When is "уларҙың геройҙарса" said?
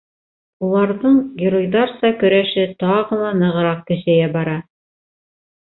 0.67-2.11